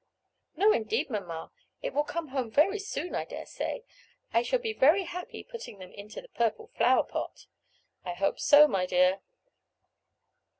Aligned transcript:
"No, 0.55 0.71
indeed, 0.71 1.11
mamma, 1.11 1.51
it 1.83 1.93
will 1.93 2.03
come 2.03 2.29
home 2.29 2.49
very 2.49 2.79
soon, 2.79 3.13
I 3.13 3.23
dare 3.23 3.45
say. 3.45 3.83
I 4.33 4.41
shall 4.41 4.57
be 4.57 4.73
very 4.73 5.03
happy 5.03 5.43
putting 5.43 5.77
them 5.77 5.91
into 5.91 6.23
the 6.23 6.29
purple 6.29 6.71
flower 6.73 7.03
pot." 7.03 7.45
"I 8.03 8.15
hope 8.15 8.39
so, 8.39 8.67
my 8.67 8.87
dear." 8.87 9.19